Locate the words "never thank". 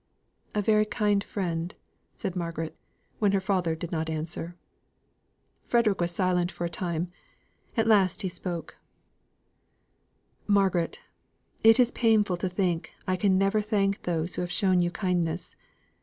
13.37-14.01